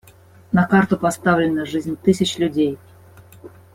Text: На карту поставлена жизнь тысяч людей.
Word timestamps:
На 0.51 0.65
карту 0.65 0.97
поставлена 0.97 1.63
жизнь 1.63 1.95
тысяч 1.95 2.39
людей. 2.39 2.79